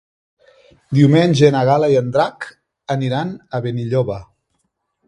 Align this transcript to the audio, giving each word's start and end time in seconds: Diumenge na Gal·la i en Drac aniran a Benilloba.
Diumenge 0.99 1.51
na 1.57 1.61
Gal·la 1.71 1.91
i 1.91 1.99
en 2.01 2.09
Drac 2.17 2.49
aniran 2.99 3.39
a 3.59 3.63
Benilloba. 3.69 4.19